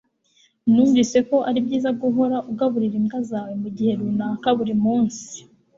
Numvise 0.73 1.17
ko 1.29 1.37
ari 1.49 1.59
byiza 1.65 1.89
guhora 2.01 2.37
ugaburira 2.51 2.95
imbwa 3.01 3.19
yawe 3.31 3.53
mugihe 3.61 3.91
runaka 3.99 4.47
buri 4.57 4.73
munsi 4.83 5.25